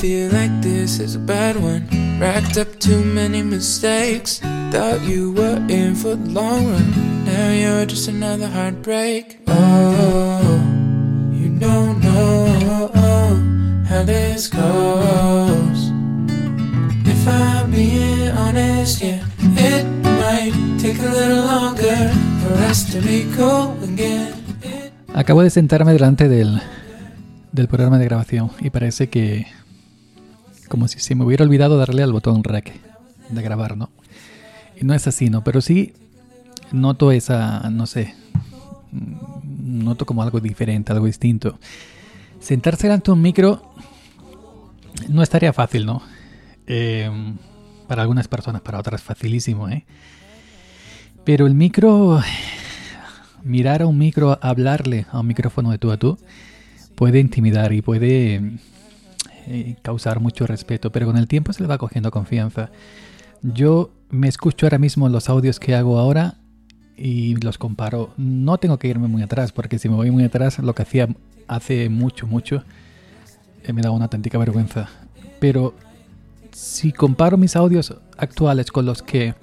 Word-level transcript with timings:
feel 0.00 0.32
like 0.32 0.62
this 0.62 0.98
is 0.98 1.14
a 1.14 1.18
bad 1.18 1.56
one. 1.60 1.86
Racked 2.18 2.56
up 2.56 2.80
too 2.80 3.04
many 3.04 3.42
mistakes. 3.42 4.40
Thought 4.72 5.02
you 5.02 5.32
were 5.32 5.60
in 5.68 5.94
for 5.94 6.16
the 6.16 6.30
long 6.30 6.72
run. 6.72 7.24
Now 7.26 7.52
you're 7.52 7.84
just 7.84 8.08
another 8.08 8.48
heartbreak. 8.48 9.40
Oh, 9.46 10.56
you 11.34 11.50
don't 11.58 12.00
know 12.00 12.88
how 13.84 14.02
this 14.04 14.48
goes. 14.48 15.92
If 17.04 17.28
I'm 17.28 17.70
being 17.70 18.30
honest, 18.30 19.02
yeah, 19.02 19.22
it 19.58 19.84
might 20.02 20.54
take 20.80 20.98
a 20.98 21.12
little 21.12 21.44
longer 21.44 22.08
for 22.40 22.54
us 22.70 22.90
to 22.92 23.02
be 23.02 23.28
cool 23.36 23.76
again. 23.84 24.32
Acabo 25.12 25.42
de 25.42 25.50
sentarme 25.50 25.92
delante 25.92 26.26
del, 26.26 26.62
del 27.52 27.68
programa 27.68 27.98
de 27.98 28.06
grabación 28.06 28.50
y 28.60 28.70
parece 28.70 29.10
que 29.10 29.60
como 30.70 30.86
si 30.86 31.00
se 31.00 31.16
me 31.16 31.24
hubiera 31.24 31.44
olvidado 31.44 31.76
darle 31.76 32.04
al 32.04 32.12
botón 32.12 32.44
rec 32.44 32.72
de 33.28 33.42
grabar, 33.42 33.76
¿no? 33.76 33.90
Y 34.80 34.84
no 34.84 34.94
es 34.94 35.06
así, 35.08 35.28
¿no? 35.28 35.42
Pero 35.42 35.60
sí 35.60 35.92
noto 36.72 37.10
esa, 37.10 37.68
no 37.70 37.86
sé, 37.86 38.14
noto 39.42 40.06
como 40.06 40.22
algo 40.22 40.40
diferente, 40.40 40.92
algo 40.92 41.06
distinto. 41.06 41.58
Sentarse 42.38 42.84
delante 42.84 43.06
de 43.06 43.12
un 43.12 43.20
micro 43.20 43.74
no 45.08 45.22
estaría 45.22 45.52
fácil, 45.52 45.86
¿no? 45.86 46.02
Eh, 46.68 47.10
para 47.88 48.02
algunas 48.02 48.28
personas, 48.28 48.62
para 48.62 48.78
otras 48.78 49.02
facilísimo, 49.02 49.68
¿eh? 49.68 49.84
Pero 51.24 51.48
el 51.48 51.54
micro, 51.54 52.22
mirar 53.42 53.82
a 53.82 53.86
un 53.86 53.98
micro, 53.98 54.38
hablarle 54.40 55.06
a 55.10 55.18
un 55.18 55.26
micrófono 55.26 55.72
de 55.72 55.78
tú 55.78 55.90
a 55.90 55.96
tú, 55.96 56.16
puede 56.94 57.18
intimidar 57.18 57.72
y 57.72 57.82
puede 57.82 58.52
causar 59.82 60.20
mucho 60.20 60.46
respeto, 60.46 60.92
pero 60.92 61.06
con 61.06 61.16
el 61.16 61.28
tiempo 61.28 61.52
se 61.52 61.62
le 61.62 61.68
va 61.68 61.78
cogiendo 61.78 62.10
confianza. 62.10 62.70
Yo 63.42 63.90
me 64.10 64.28
escucho 64.28 64.66
ahora 64.66 64.78
mismo 64.78 65.08
los 65.08 65.28
audios 65.28 65.60
que 65.60 65.74
hago 65.74 65.98
ahora 65.98 66.36
y 66.96 67.36
los 67.36 67.58
comparo. 67.58 68.12
No 68.16 68.58
tengo 68.58 68.78
que 68.78 68.88
irme 68.88 69.08
muy 69.08 69.22
atrás, 69.22 69.52
porque 69.52 69.78
si 69.78 69.88
me 69.88 69.96
voy 69.96 70.10
muy 70.10 70.24
atrás, 70.24 70.58
lo 70.58 70.74
que 70.74 70.82
hacía 70.82 71.08
hace 71.48 71.88
mucho, 71.88 72.26
mucho, 72.26 72.64
eh, 73.64 73.72
me 73.72 73.82
da 73.82 73.90
una 73.90 74.04
auténtica 74.04 74.38
vergüenza. 74.38 74.88
Pero 75.40 75.74
si 76.52 76.92
comparo 76.92 77.36
mis 77.36 77.56
audios 77.56 77.96
actuales 78.18 78.70
con 78.70 78.84
los 78.84 79.02
que 79.02 79.34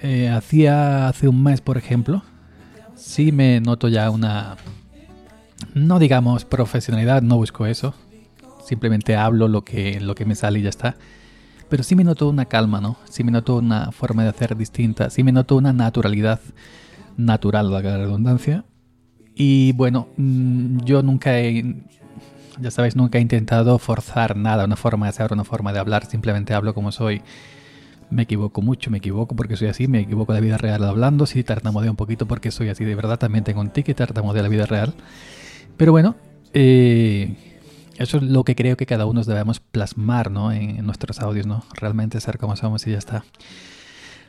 eh, 0.00 0.28
hacía 0.28 1.08
hace 1.08 1.26
un 1.26 1.42
mes, 1.42 1.60
por 1.60 1.76
ejemplo, 1.76 2.22
sí 2.94 3.32
me 3.32 3.60
noto 3.60 3.88
ya 3.88 4.10
una, 4.10 4.56
no 5.74 5.98
digamos 5.98 6.44
profesionalidad, 6.44 7.22
no 7.22 7.36
busco 7.36 7.66
eso, 7.66 7.94
simplemente 8.68 9.16
hablo 9.16 9.48
lo 9.48 9.64
que, 9.64 10.00
lo 10.00 10.14
que 10.14 10.24
me 10.24 10.34
sale 10.34 10.58
y 10.60 10.62
ya 10.62 10.68
está. 10.68 10.96
Pero 11.68 11.82
sí 11.82 11.96
me 11.96 12.04
noto 12.04 12.28
una 12.28 12.46
calma, 12.46 12.80
¿no? 12.80 12.96
Sí 13.08 13.24
me 13.24 13.32
noto 13.32 13.56
una 13.56 13.92
forma 13.92 14.22
de 14.22 14.30
hacer 14.30 14.56
distinta, 14.56 15.10
sí 15.10 15.22
me 15.22 15.32
noto 15.32 15.56
una 15.56 15.72
naturalidad 15.72 16.40
natural, 17.16 17.70
la 17.70 17.80
redundancia. 17.80 18.64
Y 19.34 19.72
bueno, 19.72 20.08
mm, 20.16 20.78
yo 20.84 21.02
nunca 21.02 21.38
he, 21.38 21.76
ya 22.60 22.70
sabéis, 22.70 22.96
nunca 22.96 23.18
he 23.18 23.20
intentado 23.20 23.78
forzar 23.78 24.36
nada, 24.36 24.64
una 24.64 24.76
forma 24.76 25.06
de 25.06 25.10
hacer, 25.10 25.32
una 25.32 25.44
forma 25.44 25.72
de 25.72 25.78
hablar, 25.78 26.06
simplemente 26.06 26.54
hablo 26.54 26.74
como 26.74 26.92
soy. 26.92 27.22
Me 28.10 28.22
equivoco 28.22 28.62
mucho, 28.62 28.90
me 28.90 28.98
equivoco 28.98 29.36
porque 29.36 29.56
soy 29.56 29.68
así, 29.68 29.86
me 29.86 30.00
equivoco 30.00 30.32
de 30.32 30.40
la 30.40 30.44
vida 30.44 30.56
real 30.56 30.82
hablando, 30.84 31.26
sí 31.26 31.44
tartamudeo 31.44 31.90
un 31.90 31.96
poquito 31.96 32.26
porque 32.26 32.50
soy 32.50 32.70
así 32.70 32.84
de 32.84 32.94
verdad, 32.94 33.18
también 33.18 33.44
tengo 33.44 33.60
un 33.60 33.68
tic 33.68 33.88
y 33.90 33.94
tartamudeo 33.94 34.42
la 34.42 34.48
vida 34.48 34.64
real. 34.64 34.94
Pero 35.76 35.92
bueno, 35.92 36.16
eh, 36.54 37.57
eso 37.98 38.18
es 38.18 38.22
lo 38.22 38.44
que 38.44 38.54
creo 38.54 38.76
que 38.76 38.86
cada 38.86 39.06
uno 39.06 39.22
debemos 39.24 39.58
plasmar 39.58 40.30
¿no? 40.30 40.52
en, 40.52 40.86
nuestros 40.86 41.18
audios, 41.20 41.46
¿no? 41.46 41.64
Realmente 41.74 42.20
ser 42.20 42.38
como 42.38 42.54
somos 42.54 42.86
y 42.86 42.92
ya 42.92 42.98
está. 42.98 43.24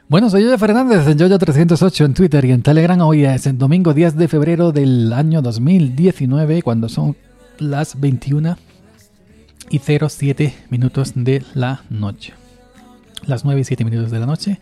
Bueno, 0.07 0.27
soy 0.31 0.41
Yoyo 0.41 0.57
Fernández 0.57 1.05
en 1.07 1.19
Yoyo308 1.19 2.05
en 2.05 2.13
Twitter 2.15 2.45
y 2.45 2.51
en 2.51 2.63
Telegram. 2.63 2.99
Hoy 3.01 3.25
es 3.25 3.45
el 3.45 3.59
domingo 3.59 3.93
10 3.93 4.15
de 4.15 4.27
febrero 4.27 4.71
del 4.71 5.13
año 5.13 5.43
2019, 5.43 6.63
cuando 6.63 6.89
son 6.89 7.15
las 7.59 7.99
21 7.99 8.57
y 9.69 9.77
07 9.79 10.55
minutos 10.71 11.13
de 11.13 11.43
la 11.53 11.83
noche. 11.91 12.33
Las 13.27 13.45
9 13.45 13.61
y 13.61 13.63
7 13.65 13.85
minutos 13.85 14.09
de 14.09 14.19
la 14.19 14.25
noche. 14.25 14.59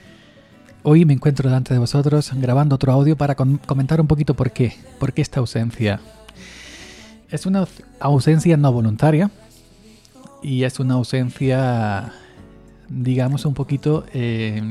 Hoy 0.83 1.05
me 1.05 1.13
encuentro 1.13 1.47
delante 1.47 1.73
de 1.73 1.79
vosotros 1.79 2.31
grabando 2.35 2.75
otro 2.75 2.91
audio 2.91 3.15
para 3.15 3.35
comentar 3.35 4.01
un 4.01 4.07
poquito 4.07 4.33
por 4.33 4.51
qué, 4.51 4.75
por 4.99 5.13
qué 5.13 5.21
esta 5.21 5.39
ausencia 5.39 6.01
es 7.29 7.45
una 7.45 7.67
ausencia 7.99 8.57
no 8.57 8.71
voluntaria 8.71 9.31
y 10.41 10.63
es 10.63 10.79
una 10.79 10.95
ausencia, 10.95 12.13
digamos, 12.89 13.45
un 13.45 13.53
poquito 13.53 14.05
eh, 14.13 14.61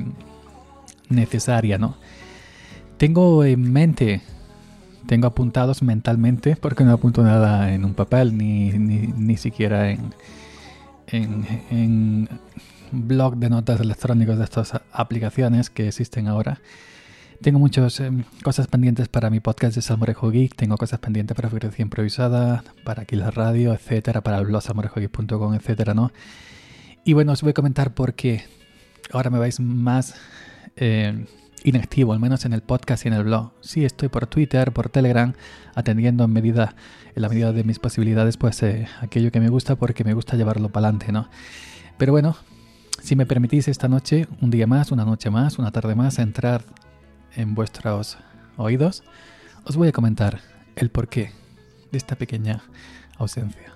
necesaria, 1.09 1.79
¿no? 1.79 1.97
Tengo 2.97 3.45
en 3.45 3.73
mente, 3.73 4.23
tengo 5.07 5.27
apuntados 5.27 5.83
mentalmente, 5.83 6.57
porque 6.57 6.85
no 6.85 6.93
apunto 6.93 7.23
nada 7.23 7.75
en 7.75 7.85
un 7.85 7.95
papel 7.95 8.37
ni, 8.37 8.71
ni, 8.71 9.37
siquiera 9.37 9.91
en, 9.91 10.15
en, 11.09 11.47
en 11.71 12.29
blog 12.91 13.37
de 13.37 13.51
notas 13.51 13.81
electrónicos 13.81 14.39
de 14.39 14.45
estas 14.45 14.81
aplicaciones 14.93 15.69
que 15.69 15.89
existen 15.89 16.27
ahora. 16.27 16.61
Tengo 17.41 17.59
muchas 17.59 18.01
em, 18.01 18.25
cosas 18.43 18.67
pendientes 18.67 19.09
para 19.09 19.31
mi 19.31 19.41
podcast 19.41 19.75
de 19.75 19.83
Salmorejo 19.83 20.31
Geek, 20.31 20.55
tengo 20.57 20.77
cosas 20.77 20.99
pendientes 21.01 21.37
para 21.37 21.51
Frecuencia 21.51 21.83
Improvisada, 21.83 22.65
para 22.85 23.03
aquí 23.03 23.17
la 23.17 23.31
radio, 23.31 23.75
etcétera, 23.75 24.23
para 24.23 24.39
el 24.39 24.47
blog 24.47 24.63
salmorejogeek.com, 24.63 25.55
etcétera, 25.55 25.95
¿no? 25.95 26.13
Y 27.05 27.13
bueno, 27.13 27.33
os 27.33 27.43
voy 27.43 27.51
a 27.51 27.55
comentar 27.55 27.95
por 27.95 28.15
qué 28.15 28.45
ahora 29.13 29.31
me 29.31 29.39
vais 29.39 29.61
más 29.61 30.15
eh, 30.77 31.27
inactivo, 31.63 32.13
al 32.13 32.21
menos 32.21 32.45
en 32.45 32.53
el 32.53 32.63
podcast 32.63 33.05
y 33.05 33.09
en 33.09 33.15
el 33.15 33.25
blog. 33.25 33.53
Sí, 33.61 33.85
estoy 33.85 34.09
por 34.09 34.27
Twitter, 34.27 34.73
por 34.73 34.89
Telegram, 34.89 35.35
atendiendo 35.75 36.25
en 36.25 36.33
medida, 36.33 36.75
en 37.15 37.23
la 37.23 37.29
medida 37.29 37.53
de 37.53 37.65
mis 37.65 37.79
posibilidades, 37.79 38.37
pues 38.37 38.63
eh, 38.63 38.89
aquello 39.01 39.31
que 39.31 39.41
me 39.41 39.51
gusta, 39.51 39.77
porque 39.77 40.05
me 40.05 40.15
gusta 40.15 40.37
llevarlo 40.37 40.71
para 40.71 40.89
adelante, 40.89 41.13
¿no? 41.13 41.29
Pero 41.99 42.13
bueno, 42.13 42.37
si 43.03 43.15
me 43.15 43.27
permitís 43.27 43.69
esta 43.69 43.89
noche, 43.89 44.27
un 44.41 44.51
día 44.51 44.67
más, 44.67 44.91
una 44.91 45.05
noche 45.05 45.31
más, 45.31 45.59
una 45.59 45.71
tarde 45.71 45.95
más, 45.95 46.19
entrar 46.19 46.65
en 47.37 47.55
vuestros 47.55 48.19
oídos, 48.57 49.05
os 49.65 49.77
voy 49.77 49.89
a 49.89 49.93
comentar 49.93 50.41
el 50.75 50.91
porqué 50.91 51.33
de 51.93 51.99
esta 51.99 52.17
pequeña 52.17 52.63
ausencia. 53.19 53.75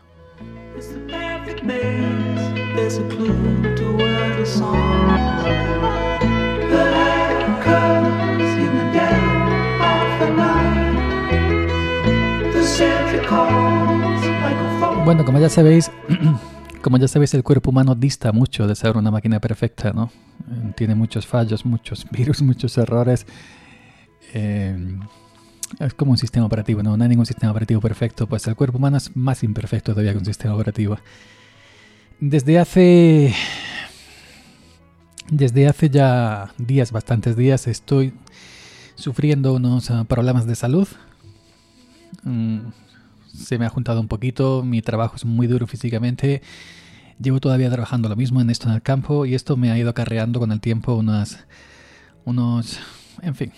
Bueno, 15.04 15.24
como 15.24 15.38
ya 15.40 15.48
sabéis, 15.48 15.90
como 16.82 16.98
ya 16.98 17.08
sabéis, 17.08 17.34
el 17.34 17.42
cuerpo 17.42 17.70
humano 17.70 17.94
dista 17.94 18.32
mucho 18.32 18.66
de 18.66 18.74
ser 18.74 18.96
una 18.96 19.10
máquina 19.10 19.40
perfecta, 19.40 19.92
¿no? 19.92 20.10
Tiene 20.76 20.94
muchos 20.94 21.26
fallos, 21.26 21.64
muchos 21.64 22.06
virus, 22.10 22.42
muchos 22.42 22.76
errores. 22.78 23.26
Eh, 24.32 24.98
es 25.78 25.94
como 25.94 26.12
un 26.12 26.18
sistema 26.18 26.46
operativo, 26.46 26.82
¿no? 26.82 26.96
No 26.96 27.02
hay 27.02 27.08
ningún 27.08 27.26
sistema 27.26 27.52
operativo 27.52 27.80
perfecto, 27.80 28.26
pues 28.26 28.46
el 28.46 28.56
cuerpo 28.56 28.78
humano 28.78 28.96
es 28.96 29.14
más 29.16 29.42
imperfecto 29.42 29.92
todavía 29.92 30.12
que 30.12 30.18
un 30.18 30.24
sistema 30.24 30.54
operativo. 30.54 30.98
Desde 32.18 32.58
hace. 32.58 33.34
Desde 35.30 35.68
hace 35.68 35.90
ya 35.90 36.52
días, 36.58 36.90
bastantes 36.90 37.36
días, 37.36 37.68
estoy 37.68 38.12
sufriendo 38.96 39.54
unos 39.54 39.90
ah, 39.90 40.04
problemas 40.04 40.44
de 40.46 40.56
salud. 40.56 40.88
Mm, 42.24 42.58
se 43.34 43.58
me 43.58 43.66
ha 43.66 43.68
juntado 43.68 44.00
un 44.00 44.08
poquito, 44.08 44.62
mi 44.62 44.82
trabajo 44.82 45.16
es 45.16 45.24
muy 45.24 45.46
duro 45.46 45.66
físicamente, 45.66 46.42
llevo 47.20 47.40
todavía 47.40 47.70
trabajando 47.70 48.08
lo 48.08 48.16
mismo 48.16 48.40
en 48.40 48.50
esto 48.50 48.68
en 48.68 48.74
el 48.74 48.82
campo 48.82 49.26
y 49.26 49.34
esto 49.34 49.56
me 49.56 49.70
ha 49.70 49.78
ido 49.78 49.90
acarreando 49.90 50.40
con 50.40 50.52
el 50.52 50.60
tiempo 50.60 50.94
unos, 50.94 51.38
unos, 52.24 52.80
en 53.22 53.34
fin, 53.34 53.52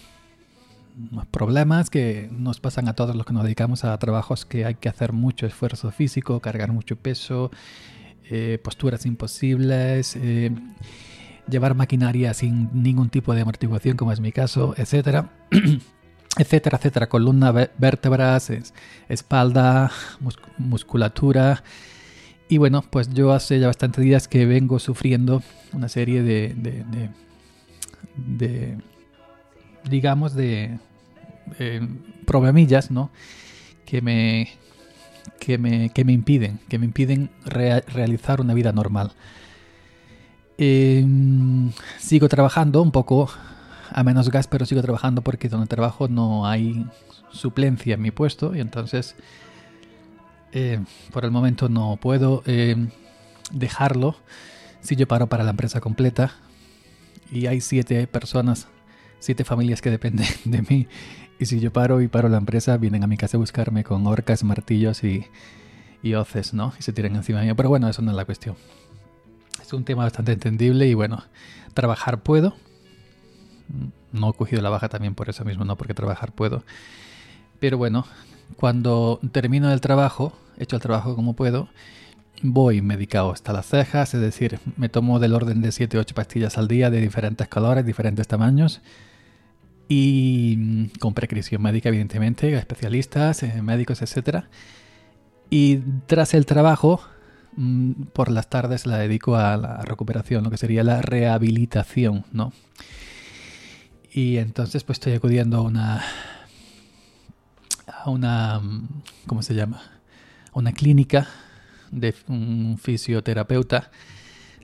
unos 1.10 1.26
problemas 1.26 1.90
que 1.90 2.28
nos 2.32 2.60
pasan 2.60 2.88
a 2.88 2.94
todos 2.94 3.16
los 3.16 3.26
que 3.26 3.32
nos 3.32 3.44
dedicamos 3.44 3.84
a 3.84 3.96
trabajos 3.98 4.44
que 4.44 4.64
hay 4.64 4.74
que 4.74 4.88
hacer 4.88 5.12
mucho 5.12 5.46
esfuerzo 5.46 5.90
físico, 5.90 6.40
cargar 6.40 6.72
mucho 6.72 6.96
peso, 6.96 7.50
eh, 8.30 8.58
posturas 8.62 9.06
imposibles, 9.06 10.16
eh, 10.16 10.50
llevar 11.48 11.74
maquinaria 11.74 12.34
sin 12.34 12.70
ningún 12.72 13.10
tipo 13.10 13.34
de 13.34 13.42
amortiguación 13.42 13.96
como 13.96 14.12
es 14.12 14.20
mi 14.20 14.32
caso, 14.32 14.74
etcétera. 14.76 15.30
etcétera, 16.38 16.78
etcétera, 16.78 17.08
columna, 17.08 17.52
vértebras, 17.52 18.50
espalda, 19.08 19.90
musculatura. 20.58 21.62
Y 22.48 22.58
bueno, 22.58 22.82
pues 22.82 23.10
yo 23.12 23.32
hace 23.32 23.60
ya 23.60 23.66
bastantes 23.66 24.04
días 24.04 24.28
que 24.28 24.46
vengo 24.46 24.78
sufriendo 24.78 25.42
una 25.72 25.88
serie 25.88 26.22
de, 26.22 26.54
de, 28.16 28.78
digamos, 29.88 30.34
de, 30.34 30.78
problemillas, 32.26 32.90
¿no? 32.90 33.10
Que 33.84 34.00
me, 34.00 34.48
que 35.38 35.58
me, 35.58 35.90
que 35.90 36.04
me 36.04 36.12
impiden, 36.12 36.60
que 36.68 36.78
me 36.78 36.86
impiden 36.86 37.30
realizar 37.44 38.40
una 38.40 38.54
vida 38.54 38.72
normal. 38.72 39.12
Em, 40.58 41.72
sigo 41.98 42.28
trabajando 42.28 42.82
un 42.82 42.92
poco 42.92 43.30
a 43.94 44.04
menos 44.04 44.30
gas, 44.30 44.46
pero 44.46 44.66
sigo 44.66 44.82
trabajando 44.82 45.22
porque 45.22 45.48
donde 45.48 45.66
trabajo 45.66 46.08
no 46.08 46.46
hay 46.46 46.86
suplencia 47.30 47.94
en 47.94 48.02
mi 48.02 48.10
puesto 48.10 48.54
y 48.54 48.60
entonces 48.60 49.16
eh, 50.52 50.80
por 51.12 51.24
el 51.24 51.30
momento 51.30 51.68
no 51.68 51.96
puedo 51.96 52.42
em, 52.46 52.90
dejarlo 53.52 54.16
si 54.80 54.96
yo 54.96 55.08
paro 55.08 55.28
para 55.28 55.44
la 55.44 55.50
empresa 55.50 55.80
completa 55.80 56.34
y 57.30 57.46
hay 57.46 57.60
siete 57.60 58.06
personas, 58.06 58.68
siete 59.18 59.44
familias 59.44 59.80
que 59.80 59.90
dependen 59.90 60.28
de 60.44 60.62
mí 60.62 60.88
y 61.38 61.46
si 61.46 61.58
yo 61.58 61.72
paro 61.72 62.00
y 62.00 62.08
paro 62.08 62.28
la 62.28 62.38
empresa 62.38 62.76
vienen 62.76 63.02
a 63.02 63.06
mi 63.06 63.16
casa 63.16 63.36
a 63.36 63.40
buscarme 63.40 63.82
con 63.82 64.06
orcas, 64.06 64.44
martillos 64.44 65.02
y, 65.02 65.26
y 66.02 66.14
hoces, 66.14 66.54
¿no? 66.54 66.72
Y 66.78 66.82
se 66.82 66.92
tiran 66.92 67.16
encima 67.16 67.40
de 67.40 67.46
mí. 67.46 67.54
Pero 67.54 67.68
bueno, 67.68 67.88
eso 67.88 68.02
no 68.02 68.10
es 68.10 68.16
la 68.16 68.24
cuestión. 68.24 68.56
Es 69.60 69.72
un 69.72 69.84
tema 69.84 70.04
bastante 70.04 70.32
entendible 70.32 70.86
y 70.86 70.94
bueno, 70.94 71.24
trabajar 71.74 72.22
puedo. 72.22 72.54
No 74.12 74.30
he 74.30 74.32
cogido 74.34 74.62
la 74.62 74.70
baja 74.70 74.88
también 74.88 75.14
por 75.14 75.28
eso 75.30 75.44
mismo, 75.44 75.64
no 75.64 75.76
porque 75.76 75.94
trabajar 75.94 76.32
puedo. 76.32 76.64
Pero 77.60 77.78
bueno, 77.78 78.06
cuando 78.56 79.20
termino 79.32 79.72
el 79.72 79.80
trabajo, 79.80 80.32
hecho 80.58 80.76
el 80.76 80.82
trabajo 80.82 81.14
como 81.14 81.34
puedo, 81.34 81.68
voy 82.42 82.82
medicado 82.82 83.32
hasta 83.32 83.52
las 83.52 83.66
cejas, 83.66 84.14
es 84.14 84.20
decir, 84.20 84.58
me 84.76 84.88
tomo 84.88 85.18
del 85.20 85.34
orden 85.34 85.62
de 85.62 85.72
7 85.72 85.96
o 85.96 86.00
8 86.00 86.14
pastillas 86.14 86.58
al 86.58 86.68
día 86.68 86.90
de 86.90 87.00
diferentes 87.00 87.48
colores, 87.48 87.86
diferentes 87.86 88.26
tamaños 88.26 88.80
y 89.88 90.88
con 90.98 91.14
prescripción 91.14 91.62
médica, 91.62 91.88
evidentemente, 91.88 92.52
especialistas, 92.54 93.42
eh, 93.42 93.62
médicos, 93.62 94.02
etc. 94.02 94.44
Y 95.50 95.78
tras 96.06 96.34
el 96.34 96.46
trabajo, 96.46 97.00
mm, 97.56 98.04
por 98.12 98.30
las 98.30 98.48
tardes 98.48 98.86
la 98.86 98.98
dedico 98.98 99.36
a 99.36 99.56
la 99.56 99.82
recuperación, 99.82 100.44
lo 100.44 100.50
que 100.50 100.56
sería 100.56 100.82
la 100.82 101.02
rehabilitación, 101.02 102.24
¿no? 102.32 102.52
Y 104.14 104.36
entonces 104.36 104.84
pues 104.84 104.96
estoy 104.96 105.14
acudiendo 105.14 105.56
a 105.56 105.62
una 105.62 106.02
a 107.86 108.10
una 108.10 108.60
¿cómo 109.26 109.42
se 109.42 109.54
llama? 109.54 109.82
A 110.52 110.58
una 110.58 110.72
clínica 110.72 111.28
de 111.90 112.14
un 112.28 112.78
fisioterapeuta 112.78 113.90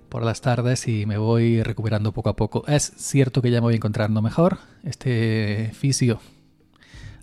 por 0.08 0.22
las 0.24 0.40
tardes 0.40 0.86
y 0.88 1.06
me 1.06 1.18
voy 1.18 1.62
recuperando 1.62 2.12
poco 2.12 2.30
a 2.30 2.36
poco. 2.36 2.64
Es 2.66 2.92
cierto 2.96 3.40
que 3.40 3.50
ya 3.50 3.60
me 3.60 3.66
voy 3.66 3.74
encontrando 3.76 4.20
mejor. 4.22 4.58
Este 4.82 5.70
fisio 5.74 6.20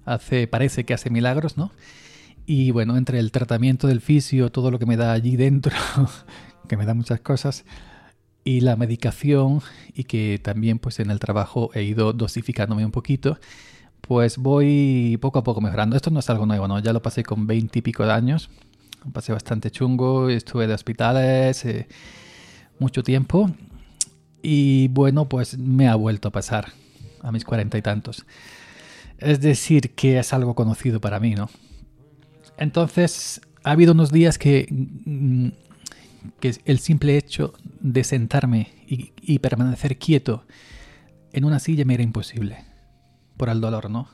hace, 0.05 0.47
parece 0.47 0.83
que 0.83 0.93
hace 0.93 1.09
milagros, 1.09 1.57
¿no? 1.57 1.71
Y 2.45 2.71
bueno, 2.71 2.97
entre 2.97 3.19
el 3.19 3.31
tratamiento 3.31 3.87
del 3.87 4.01
fisio, 4.01 4.51
todo 4.51 4.69
lo 4.69 4.77
que 4.79 4.85
me 4.85 4.97
da 4.97 5.13
allí 5.13 5.35
dentro, 5.35 5.75
que 6.69 6.77
me 6.77 6.85
da 6.85 6.93
muchas 6.93 7.19
cosas, 7.21 7.65
y 8.45 8.61
la 8.61 8.77
medicación, 8.77 9.61
y 9.93 10.05
que 10.05 10.39
también 10.41 10.79
pues 10.79 11.01
en 11.01 11.11
el 11.11 11.19
trabajo 11.19 11.71
he 11.73 11.83
ido 11.83 12.13
dosificándome 12.13 12.85
un 12.85 12.91
poquito, 12.91 13.37
pues 14.01 14.37
voy 14.37 15.17
poco 15.19 15.39
a 15.39 15.43
poco 15.43 15.59
mejorando. 15.61 15.95
Esto 15.97 16.11
no 16.11 16.19
es 16.19 16.29
algo 16.29 16.45
nuevo, 16.45 16.67
¿no? 16.67 16.79
Ya 16.79 16.93
lo 16.93 17.01
pasé 17.01 17.23
con 17.23 17.47
20 17.47 17.79
y 17.79 17.81
pico 17.81 18.05
de 18.05 18.13
años, 18.13 18.49
pasé 19.11 19.33
bastante 19.33 19.71
chungo, 19.71 20.29
estuve 20.29 20.67
de 20.67 20.75
hospitales, 20.75 21.65
eh, 21.65 21.87
mucho 22.79 23.03
tiempo, 23.03 23.51
y 24.43 24.89
bueno, 24.89 25.27
pues 25.27 25.57
me 25.57 25.87
ha 25.87 25.95
vuelto 25.95 26.27
a 26.27 26.31
pasar 26.31 26.71
a 27.21 27.31
mis 27.31 27.43
cuarenta 27.43 27.79
y 27.79 27.81
tantos. 27.81 28.25
Es 29.17 29.41
decir, 29.41 29.95
que 29.95 30.19
es 30.19 30.33
algo 30.33 30.53
conocido 30.53 31.01
para 31.01 31.19
mí, 31.19 31.33
¿no? 31.33 31.49
Entonces, 32.57 33.41
ha 33.63 33.71
habido 33.71 33.93
unos 33.93 34.11
días 34.11 34.37
que, 34.37 34.67
mm, 34.69 35.47
que 36.39 36.55
el 36.65 36.79
simple 36.79 37.17
hecho 37.17 37.53
de 37.79 38.03
sentarme 38.03 38.73
y, 38.87 39.39
permanecer 39.39 39.97
quieto 39.97 40.45
en 41.33 41.45
una 41.45 41.59
silla 41.59 41.85
me 41.85 41.95
era 41.95 42.03
imposible 42.03 42.57
por 43.37 43.49
el 43.49 43.61
dolor, 43.61 43.89
¿no? 43.89 44.07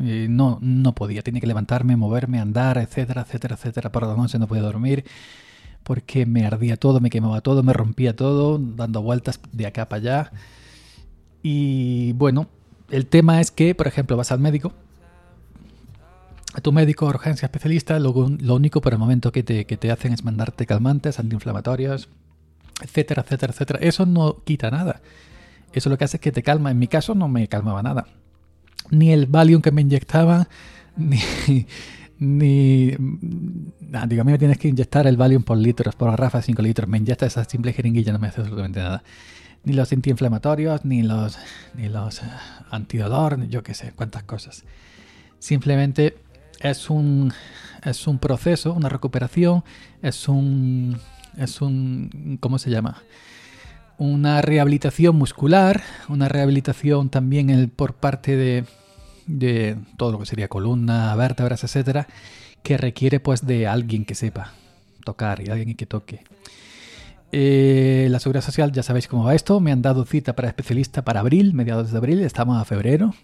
Eh, 0.00 0.26
no, 0.30 0.58
no 0.62 0.94
podía, 0.94 1.22
tenía 1.22 1.40
que 1.40 1.46
levantarme, 1.46 1.96
moverme, 1.96 2.40
andar, 2.40 2.78
etcétera, 2.78 3.22
etcétera, 3.22 3.56
etcétera. 3.56 3.92
Por 3.92 4.06
la 4.06 4.14
noche 4.14 4.38
no 4.38 4.46
podía 4.46 4.62
dormir 4.62 5.04
porque 5.82 6.26
me 6.26 6.46
ardía 6.46 6.76
todo, 6.76 7.00
me 7.00 7.10
quemaba 7.10 7.40
todo, 7.40 7.62
me 7.62 7.72
rompía 7.72 8.14
todo, 8.14 8.58
dando 8.58 9.02
vueltas 9.02 9.40
de 9.52 9.66
acá 9.66 9.88
para 9.88 10.00
allá. 10.00 10.32
Y 11.42 12.12
bueno, 12.12 12.48
el 12.90 13.06
tema 13.06 13.40
es 13.40 13.50
que, 13.50 13.74
por 13.74 13.88
ejemplo, 13.88 14.16
vas 14.16 14.32
al 14.32 14.38
médico, 14.38 14.72
a 16.54 16.60
tu 16.60 16.72
médico 16.72 17.06
urgencia 17.06 17.46
especialista, 17.46 17.98
lo, 17.98 18.12
lo 18.28 18.54
único 18.54 18.80
por 18.80 18.92
el 18.92 18.98
momento 18.98 19.32
que 19.32 19.42
te, 19.42 19.64
que 19.64 19.76
te 19.76 19.90
hacen 19.90 20.12
es 20.12 20.24
mandarte 20.24 20.66
calmantes, 20.66 21.18
antiinflamatorios, 21.18 22.08
etcétera, 22.82 23.22
etcétera, 23.22 23.52
etcétera. 23.52 23.78
Eso 23.80 24.06
no 24.06 24.42
quita 24.44 24.70
nada. 24.70 25.00
Eso 25.72 25.88
lo 25.88 25.96
que 25.96 26.04
hace 26.04 26.18
es 26.18 26.20
que 26.20 26.32
te 26.32 26.42
calma. 26.42 26.70
En 26.70 26.78
mi 26.78 26.88
caso 26.88 27.14
no 27.14 27.28
me 27.28 27.48
calmaba 27.48 27.82
nada. 27.82 28.06
Ni 28.90 29.12
el 29.12 29.26
Valium 29.26 29.62
que 29.62 29.72
me 29.72 29.80
inyectaba, 29.80 30.48
ni, 30.96 31.18
ni. 32.18 32.92
Nah, 33.80 34.06
digo, 34.06 34.22
a 34.22 34.24
mí 34.24 34.32
me 34.32 34.38
tienes 34.38 34.58
que 34.58 34.68
inyectar 34.68 35.06
el 35.06 35.16
Valium 35.16 35.42
por 35.44 35.56
litros, 35.56 35.94
por 35.94 36.10
garrafa 36.10 36.38
de 36.38 36.44
5 36.44 36.62
litros. 36.62 36.88
Me 36.88 36.98
inyecta 36.98 37.24
esa 37.24 37.44
simple 37.44 37.72
jeringuilla, 37.72 38.12
no 38.12 38.18
me 38.18 38.28
hace 38.28 38.40
absolutamente 38.40 38.80
nada 38.80 39.02
ni 39.64 39.74
los 39.74 39.92
antiinflamatorios, 39.92 40.84
ni 40.84 41.02
los, 41.02 41.38
ni 41.74 41.88
los 41.88 42.20
eh, 42.20 42.26
antidolor, 42.70 43.46
yo 43.48 43.62
qué 43.62 43.74
sé, 43.74 43.92
cuántas 43.94 44.24
cosas. 44.24 44.64
Simplemente 45.38 46.16
es 46.62 46.90
un, 46.90 47.32
es 47.84 48.06
un 48.06 48.18
proceso, 48.18 48.72
una 48.72 48.88
recuperación, 48.88 49.64
es 50.02 50.28
un, 50.28 50.98
es 51.36 51.60
un, 51.60 52.38
¿cómo 52.40 52.58
se 52.58 52.70
llama? 52.70 53.02
Una 53.98 54.42
rehabilitación 54.42 55.16
muscular, 55.16 55.82
una 56.08 56.28
rehabilitación 56.28 57.10
también 57.10 57.70
por 57.74 57.94
parte 57.94 58.36
de, 58.36 58.64
de 59.26 59.76
todo 59.96 60.12
lo 60.12 60.18
que 60.18 60.26
sería 60.26 60.48
columna, 60.48 61.14
vértebras, 61.16 61.64
etcétera, 61.64 62.06
que 62.62 62.78
requiere 62.78 63.20
pues 63.20 63.46
de 63.46 63.66
alguien 63.66 64.04
que 64.04 64.14
sepa 64.14 64.52
tocar 65.04 65.42
y 65.42 65.50
alguien 65.50 65.76
que 65.76 65.86
toque. 65.86 66.22
Eh, 67.34 68.08
la 68.10 68.20
Seguridad 68.20 68.44
Social, 68.44 68.72
ya 68.72 68.82
sabéis 68.82 69.08
cómo 69.08 69.24
va 69.24 69.34
esto. 69.34 69.58
Me 69.58 69.72
han 69.72 69.82
dado 69.82 70.04
cita 70.04 70.34
para 70.36 70.48
especialista 70.48 71.02
para 71.02 71.20
abril, 71.20 71.54
mediados 71.54 71.90
de 71.90 71.96
abril. 71.96 72.20
Estamos 72.20 72.60
a 72.60 72.64
febrero. 72.64 73.14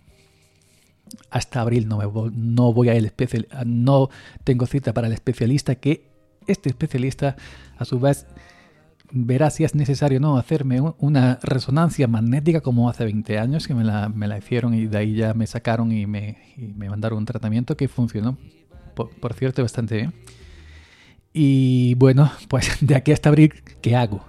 Hasta 1.31 1.61
abril 1.61 1.89
no, 1.89 1.99
me 1.99 2.31
no 2.33 2.73
voy 2.73 2.89
a 2.89 2.95
el 2.95 3.05
especial, 3.05 3.47
no 3.65 4.11
tengo 4.45 4.67
cita 4.67 4.93
para 4.93 5.07
el 5.07 5.13
especialista. 5.13 5.75
Que 5.77 6.09
este 6.47 6.69
especialista, 6.69 7.37
a 7.77 7.85
su 7.85 8.01
vez, 8.01 8.27
verá 9.11 9.51
si 9.51 9.65
es 9.65 9.75
necesario 9.75 10.21
no 10.21 10.37
hacerme 10.37 10.81
una 10.99 11.39
resonancia 11.43 12.09
magnética 12.09 12.61
como 12.61 12.89
hace 12.89 13.05
20 13.05 13.39
años 13.39 13.67
que 13.67 13.75
me 13.75 13.85
la, 13.85 14.09
me 14.09 14.29
la 14.29 14.39
hicieron 14.39 14.75
y 14.75 14.87
de 14.87 14.99
ahí 14.99 15.15
ya 15.15 15.35
me 15.35 15.47
sacaron 15.47 15.93
y 15.93 16.07
me, 16.07 16.39
me 16.57 16.89
mandaron 16.89 17.19
un 17.19 17.25
tratamiento 17.25 17.77
que 17.77 17.89
funcionó, 17.89 18.37
por, 18.95 19.11
por 19.11 19.35
cierto, 19.35 19.63
bastante 19.63 19.97
bien. 19.97 20.15
Y 21.33 21.95
bueno, 21.95 22.31
pues 22.49 22.79
de 22.81 22.97
aquí 22.97 23.13
hasta 23.13 23.29
abril, 23.29 23.55
¿qué 23.81 23.97
hago? 23.97 24.25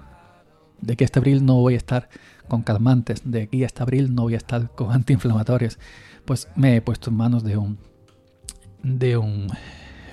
De 0.82 0.94
aquí 0.94 1.04
hasta 1.04 1.20
abril 1.20 1.46
no 1.46 1.56
voy 1.56 1.74
a 1.76 1.78
estar 1.78 2.10
con 2.48 2.64
calmantes, 2.64 3.22
de 3.24 3.44
aquí 3.44 3.64
hasta 3.64 3.84
abril 3.84 4.16
no 4.16 4.24
voy 4.24 4.34
a 4.34 4.38
estar 4.38 4.72
con 4.72 4.92
antiinflamatorios. 4.94 5.80
Pues 6.26 6.48
me 6.56 6.76
he 6.76 6.82
puesto 6.82 7.10
en 7.10 7.18
manos 7.18 7.44
de 7.44 7.58
un 7.58 7.78
de 8.84 9.18
un 9.18 9.48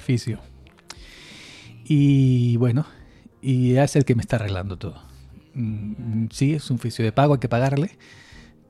fisio. 0.00 0.40
Y 1.85 2.56
bueno, 2.56 2.85
y 3.40 3.76
es 3.76 3.96
el 3.96 4.04
que 4.04 4.14
me 4.14 4.23
está 4.23 4.37
arreglando 4.37 4.76
todo. 4.76 5.02
Mm, 5.54 6.26
sí, 6.30 6.54
es 6.54 6.70
un 6.70 6.78
fisio 6.78 7.04
de 7.04 7.12
pago, 7.12 7.35
hay 7.35 7.40
que 7.40 7.49
pagarle, 7.49 7.96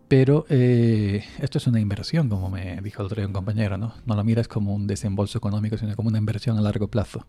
pero 0.08 0.46
eh, 0.48 1.24
esto 1.40 1.58
es 1.58 1.66
una 1.66 1.80
inversión, 1.80 2.28
como 2.28 2.50
me 2.50 2.80
dijo 2.82 3.02
el 3.02 3.06
otro 3.06 3.16
día 3.16 3.26
un 3.26 3.32
compañero, 3.32 3.78
¿no? 3.78 3.94
No 4.04 4.14
lo 4.14 4.22
miras 4.22 4.48
como 4.48 4.74
un 4.74 4.86
desembolso 4.86 5.38
económico, 5.38 5.78
sino 5.78 5.96
como 5.96 6.08
una 6.08 6.18
inversión 6.18 6.58
a 6.58 6.60
largo 6.60 6.88
plazo. 6.88 7.26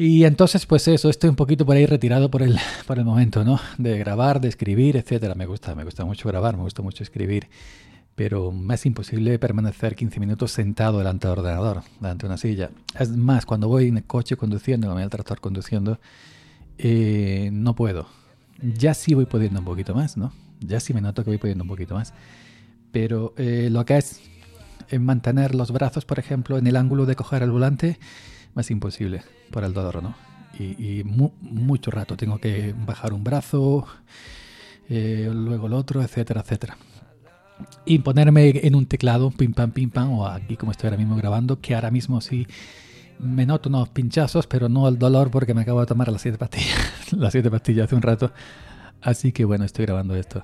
Y 0.00 0.22
entonces, 0.26 0.64
pues 0.64 0.86
eso, 0.86 1.10
estoy 1.10 1.28
un 1.28 1.34
poquito 1.34 1.66
por 1.66 1.74
ahí 1.74 1.84
retirado 1.84 2.30
por 2.30 2.42
el, 2.42 2.56
por 2.86 3.00
el 3.00 3.04
momento, 3.04 3.42
¿no? 3.42 3.58
De 3.78 3.98
grabar, 3.98 4.40
de 4.40 4.46
escribir, 4.46 4.96
etcétera. 4.96 5.34
Me 5.34 5.44
gusta, 5.44 5.74
me 5.74 5.82
gusta 5.82 6.04
mucho 6.04 6.28
grabar, 6.28 6.56
me 6.56 6.62
gusta 6.62 6.82
mucho 6.82 7.02
escribir. 7.02 7.48
Pero 8.14 8.52
me 8.52 8.76
es 8.76 8.86
imposible 8.86 9.40
permanecer 9.40 9.96
15 9.96 10.20
minutos 10.20 10.52
sentado 10.52 10.98
delante 10.98 11.26
del 11.26 11.38
ordenador, 11.40 11.82
delante 11.98 12.22
de 12.22 12.26
una 12.28 12.36
silla. 12.36 12.70
Es 12.96 13.10
más, 13.10 13.44
cuando 13.44 13.66
voy 13.66 13.88
en 13.88 13.96
el 13.96 14.04
coche 14.04 14.36
conduciendo, 14.36 14.86
cuando 14.86 14.98
voy 14.98 15.02
al 15.02 15.10
tractor 15.10 15.40
conduciendo, 15.40 15.98
eh, 16.78 17.50
no 17.52 17.74
puedo. 17.74 18.06
Ya 18.62 18.94
sí 18.94 19.14
voy 19.14 19.26
pudiendo 19.26 19.58
un 19.58 19.64
poquito 19.64 19.96
más, 19.96 20.16
¿no? 20.16 20.32
Ya 20.60 20.78
sí 20.78 20.94
me 20.94 21.00
noto 21.00 21.24
que 21.24 21.30
voy 21.30 21.38
pudiendo 21.38 21.64
un 21.64 21.68
poquito 21.68 21.96
más. 21.96 22.14
Pero 22.92 23.34
eh, 23.36 23.68
lo 23.68 23.84
que 23.84 23.98
es 23.98 24.20
mantener 25.00 25.56
los 25.56 25.72
brazos, 25.72 26.04
por 26.04 26.20
ejemplo, 26.20 26.56
en 26.56 26.68
el 26.68 26.76
ángulo 26.76 27.04
de 27.04 27.16
coger 27.16 27.42
el 27.42 27.50
volante, 27.50 27.98
es 28.56 28.70
imposible 28.70 29.22
por 29.50 29.64
el 29.64 29.72
dolor, 29.72 30.02
¿no? 30.02 30.14
Y, 30.58 31.04
mucho 31.04 31.90
rato 31.90 32.16
tengo 32.16 32.38
que 32.38 32.74
bajar 32.86 33.12
un 33.12 33.22
brazo, 33.22 33.86
eh, 34.88 35.30
luego 35.32 35.68
el 35.68 35.74
otro, 35.74 36.02
etcétera, 36.02 36.40
etcétera. 36.40 36.76
Y 37.84 37.98
ponerme 38.00 38.60
en 38.66 38.74
un 38.74 38.86
teclado, 38.86 39.30
pim 39.30 39.52
pam, 39.52 39.70
pim 39.70 39.90
pam, 39.90 40.12
o 40.12 40.26
aquí 40.26 40.56
como 40.56 40.72
estoy 40.72 40.88
ahora 40.88 40.96
mismo 40.96 41.16
grabando, 41.16 41.60
que 41.60 41.74
ahora 41.74 41.90
mismo 41.90 42.20
sí 42.20 42.46
me 43.18 43.46
noto 43.46 43.68
unos 43.68 43.88
pinchazos, 43.88 44.46
pero 44.46 44.68
no 44.68 44.88
el 44.88 44.98
dolor 44.98 45.30
porque 45.30 45.54
me 45.54 45.62
acabo 45.62 45.80
de 45.80 45.86
tomar 45.86 46.10
las 46.10 46.22
siete 46.22 46.38
pastillas, 46.38 47.12
las 47.12 47.32
siete 47.32 47.50
pastillas 47.50 47.86
hace 47.86 47.94
un 47.94 48.02
rato. 48.02 48.32
Así 49.00 49.30
que 49.30 49.44
bueno, 49.44 49.64
estoy 49.64 49.86
grabando 49.86 50.16
esto. 50.16 50.42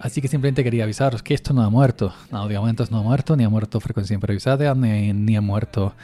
Así 0.00 0.20
que 0.20 0.26
simplemente 0.26 0.64
quería 0.64 0.84
avisaros 0.84 1.22
que 1.22 1.34
esto 1.34 1.52
no 1.54 1.62
ha 1.62 1.70
muerto. 1.70 2.12
No, 2.32 2.48
de 2.48 2.58
momento 2.58 2.84
no 2.90 2.98
ha 2.98 3.02
muerto, 3.02 3.36
ni 3.36 3.44
ha 3.44 3.48
muerto 3.48 3.78
frecuencia 3.78 4.14
improvisada, 4.14 4.74
ni 4.74 5.36
ha 5.36 5.40
muerto... 5.40 5.94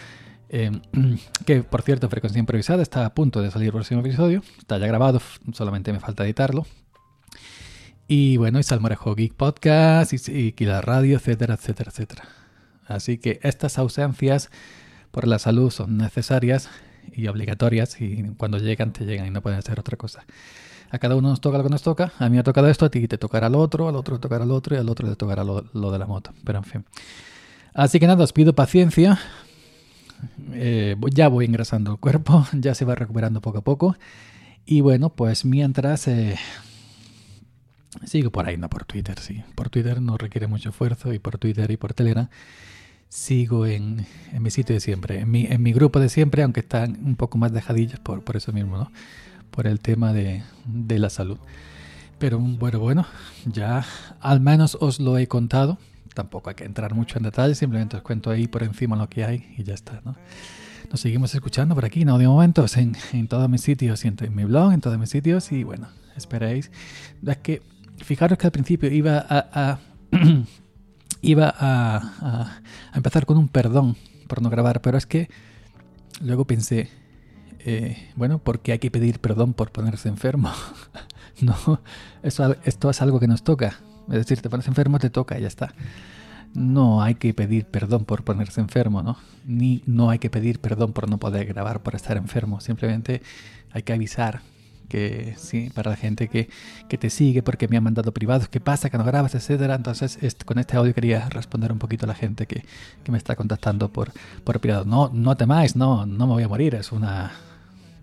Eh, 0.49 0.71
que 1.47 1.62
por 1.62 1.83
cierto, 1.83 2.09
frecuencia 2.09 2.38
improvisada 2.38 2.83
está 2.83 3.05
a 3.07 3.14
punto 3.14 3.43
de 3.43 3.50
salir 3.50 3.67
el 3.67 3.73
próximo 3.73 4.00
episodio. 4.00 4.43
Está 4.59 4.78
ya 4.78 4.87
grabado, 4.87 5.21
solamente 5.52 5.93
me 5.93 6.00
falta 6.00 6.25
editarlo. 6.25 6.67
Y 8.07 8.38
bueno, 8.38 8.59
y 8.59 8.62
Salmorejo 8.62 9.14
Geek 9.14 9.35
Podcast, 9.35 10.12
y, 10.12 10.55
y 10.57 10.64
la 10.64 10.81
radio, 10.81 11.17
etcétera, 11.17 11.55
etcétera, 11.55 11.90
etcétera. 11.90 12.25
Así 12.87 13.19
que 13.19 13.38
estas 13.43 13.78
ausencias 13.78 14.50
por 15.11 15.26
la 15.26 15.38
salud 15.38 15.71
son 15.71 15.99
necesarias 15.99 16.71
y 17.12 17.26
obligatorias 17.28 18.00
y 18.00 18.23
cuando 18.37 18.59
llegan 18.59 18.93
te 18.93 19.05
llegan 19.05 19.26
y 19.26 19.31
no 19.31 19.43
pueden 19.43 19.59
hacer 19.59 19.78
otra 19.78 19.97
cosa. 19.97 20.25
A 20.90 20.99
cada 20.99 21.17
uno 21.17 21.28
nos 21.28 21.40
toca 21.40 21.59
lo 21.59 21.64
que 21.64 21.71
nos 21.71 21.83
toca. 21.83 22.12
A 22.19 22.28
mí 22.28 22.35
me 22.35 22.38
ha 22.38 22.43
tocado 22.43 22.69
esto, 22.69 22.87
a 22.87 22.90
ti 22.90 23.07
te 23.07 23.19
tocará 23.19 23.49
al 23.49 23.55
otro, 23.55 23.88
al 23.88 23.97
otro 23.97 24.14
le 24.14 24.21
tocará 24.21 24.45
al 24.45 24.50
otro 24.50 24.75
y 24.75 24.78
al 24.78 24.88
otro 24.88 25.07
le 25.07 25.17
tocará 25.17 25.45
lo, 25.45 25.62
de 25.62 25.99
la 25.99 26.07
moto. 26.07 26.33
Pero 26.45 26.59
en 26.59 26.64
fin. 26.64 26.85
Así 27.75 28.00
que 28.00 28.07
nada, 28.07 28.25
os 28.25 28.33
pido 28.33 28.55
paciencia. 28.55 29.19
Eh, 30.52 30.97
ya 31.12 31.28
voy 31.28 31.45
ingresando 31.45 31.93
el 31.93 31.99
cuerpo, 31.99 32.47
ya 32.52 32.75
se 32.75 32.85
va 32.85 32.95
recuperando 32.95 33.40
poco 33.40 33.59
a 33.59 33.62
poco. 33.62 33.97
Y 34.67 34.81
bueno, 34.81 35.11
pues 35.11 35.45
mientras 35.45 36.09
eh, 36.09 36.37
sigo 38.05 38.31
por 38.31 38.47
ahí, 38.47 38.57
no 38.57 38.69
por 38.69 38.85
Twitter, 38.85 39.19
sí. 39.19 39.43
Por 39.55 39.71
Twitter 39.71 40.00
no 40.02 40.17
requiere 40.19 40.47
mucho 40.47 40.71
esfuerzo 40.71 41.12
y 41.12 41.19
por 41.19 41.38
Twitter 41.38 41.71
y 41.71 41.76
por 41.76 41.95
Telegram 41.95 42.28
sigo 43.09 43.67
en, 43.67 44.07
mi 44.38 44.50
sitio 44.50 44.75
de 44.75 44.81
siempre, 44.81 45.21
en 45.21 45.31
mi, 45.31 45.47
en 45.47 45.62
mi 45.62 45.73
grupo 45.73 45.99
de 45.99 46.11
siempre, 46.11 46.43
aunque 46.43 46.61
están 46.61 46.99
un 47.05 47.17
poco 47.17 47.38
más 47.38 47.52
dejadillos 47.52 48.00
por, 48.00 48.23
por 48.23 48.37
eso 48.37 48.52
mismo, 48.52 48.76
¿no? 48.76 48.93
Por 49.50 49.67
el 49.67 49.81
tema 49.81 50.12
de, 50.12 50.43
de 50.67 50.99
la 50.99 51.09
salud. 51.09 51.38
Pero 52.19 52.38
bueno, 52.38 52.81
bueno, 52.81 53.07
ya 53.47 53.85
al 54.21 54.40
menos 54.40 54.76
os 54.81 55.00
lo 55.00 55.19
he 55.19 55.26
contado. 55.28 55.78
Tampoco 56.18 56.50
hay 56.50 56.56
que 56.56 56.64
entrar 56.64 56.94
mucho 56.96 57.16
en 57.16 57.22
detalle, 57.22 57.54
simplemente 57.54 57.96
os 57.96 58.02
cuento 58.02 58.30
ahí 58.30 58.48
por 58.48 58.64
encima 58.64 58.96
lo 58.96 59.08
que 59.08 59.22
hay 59.22 59.54
y 59.56 59.62
ya 59.62 59.75
está, 59.75 60.00
¿no? 60.04 60.16
Nos 60.90 60.98
seguimos 60.98 61.32
escuchando 61.32 61.76
por 61.76 61.84
aquí, 61.84 62.04
¿no? 62.04 62.18
De 62.18 62.26
momentos, 62.26 62.76
en, 62.76 62.96
en 63.12 63.28
todos 63.28 63.48
mis 63.48 63.60
sitios, 63.60 64.04
en, 64.04 64.16
mi 64.34 64.42
blog, 64.42 64.72
en 64.72 64.80
todos 64.80 64.98
mis 64.98 65.10
sitios 65.10 65.52
y 65.52 65.62
bueno, 65.62 65.87
esperéis. 66.16 66.72
Es 67.25 67.37
que, 67.37 67.62
fijaros 67.98 68.37
que 68.37 68.48
al 68.48 68.50
principio 68.50 68.90
iba 68.90 69.25
a 69.28 69.78
iba 71.22 71.54
a, 71.56 72.62
empezar 72.92 73.25
con 73.25 73.38
un 73.38 73.46
perdón 73.46 73.96
por 74.26 74.42
no 74.42 74.50
grabar, 74.50 74.80
pero 74.80 74.98
es 74.98 75.06
que 75.06 75.30
luego 76.20 76.46
pensé, 76.46 76.90
eh, 77.60 78.10
bueno, 78.16 78.40
porque 78.40 78.72
hay 78.72 78.80
que 78.80 78.90
pedir 78.90 79.20
perdón 79.20 79.54
por 79.54 79.70
ponerse 79.70 80.08
enfermo. 80.08 80.50
no, 81.40 81.80
eso, 82.25 82.56
esto 82.64 82.90
es 82.90 83.02
algo 83.02 83.20
que 83.20 83.28
nos 83.28 83.44
toca. 83.44 83.78
Es 84.08 84.14
decir, 84.14 84.40
te 84.40 84.50
pones 84.50 84.66
enfermo, 84.68 84.98
te 84.98 85.10
toca 85.10 85.38
ya 85.38 85.48
está. 85.48 85.74
No 86.54 87.02
hay 87.02 87.14
que 87.16 87.34
pedir 87.34 87.66
perdón 87.66 88.04
por 88.04 88.24
ponerse 88.24 88.60
enfermo, 88.60 89.02
¿no? 89.02 89.18
Ni 89.46 89.82
no 89.86 90.10
hay 90.10 90.18
que 90.18 90.30
pedir 90.30 90.60
perdón 90.60 90.92
por 90.92 91.08
no 91.08 91.18
poder 91.18 91.46
grabar, 91.46 91.82
por 91.82 91.94
estar 91.94 92.16
enfermo. 92.16 92.60
Simplemente 92.60 93.22
hay 93.72 93.82
que 93.82 93.92
avisar 93.92 94.40
que 94.88 95.34
sí, 95.36 95.70
para 95.74 95.90
la 95.90 95.96
gente 95.96 96.28
que, 96.28 96.48
que, 96.88 96.96
te 96.96 97.10
sigue 97.10 97.42
porque 97.42 97.68
me 97.68 97.76
han 97.76 97.84
mandado 97.84 98.12
privados, 98.12 98.48
qué 98.48 98.58
pasa, 98.58 98.90
que 98.90 98.98
no 98.98 99.04
grabas, 99.04 99.34
etcétera. 99.34 99.74
Entonces, 99.74 100.18
con 100.44 100.58
este 100.58 100.76
audio 100.76 100.94
quería 100.94 101.28
responder 101.28 101.70
un 101.72 101.78
poquito 101.78 102.06
a 102.06 102.08
la 102.08 102.14
gente 102.14 102.46
que, 102.46 102.64
que 103.04 103.12
me 103.12 103.18
está 103.18 103.36
contactando 103.36 103.90
por, 103.90 104.12
por 104.44 104.58
privado. 104.60 104.84
No, 104.84 105.10
no 105.12 105.36
temáis, 105.36 105.76
no, 105.76 106.06
no 106.06 106.26
me 106.26 106.32
voy 106.32 106.42
a 106.42 106.48
morir, 106.48 106.74
es 106.74 106.92
una 106.92 107.32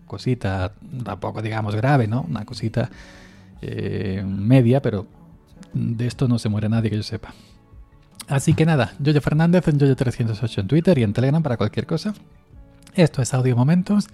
cosita, 0.06 0.74
tampoco 1.04 1.42
digamos 1.42 1.76
grave, 1.76 2.08
¿no? 2.08 2.22
Una 2.22 2.46
cosita 2.46 2.90
eh, 3.62 4.24
media, 4.26 4.82
pero 4.82 5.08
de 5.74 6.08
esto 6.08 6.28
no 6.28 6.40
se 6.40 6.50
muere 6.50 6.70
nadie 6.70 6.90
que 6.90 6.98
yo 6.98 7.04
sepa. 7.04 7.34
Así 8.28 8.54
que 8.54 8.66
nada, 8.66 8.94
Yoyo 9.00 9.22
Fernández 9.22 9.68
en 9.68 9.80
Yoyo308 9.80 10.60
en 10.60 10.68
Twitter 10.68 10.98
y 10.98 11.04
en 11.04 11.14
Telegram 11.14 11.44
para 11.44 11.58
cualquier 11.58 11.86
cosa. 11.86 12.14
Esto 12.96 13.22
es 13.22 13.34
Audio 13.34 13.56
Momentos 13.56 14.08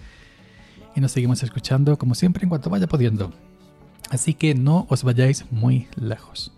y 0.96 1.02
nos 1.02 1.12
seguimos 1.12 1.44
escuchando 1.44 1.98
como 1.98 2.16
siempre 2.16 2.44
en 2.44 2.50
cuanto 2.50 2.70
vaya 2.70 2.88
pudiendo. 2.88 3.32
Así 4.10 4.34
que 4.34 4.54
no 4.56 4.86
os 4.90 5.04
vayáis 5.04 5.46
muy 5.52 5.88
lejos. 5.96 6.52